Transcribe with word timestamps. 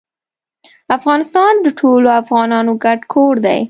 افغانستان 0.97 1.53
د 1.65 1.67
ټولو 1.79 2.07
افغانانو 2.21 2.71
ګډ 2.83 2.99
کور 3.13 3.33
دی 3.45 3.59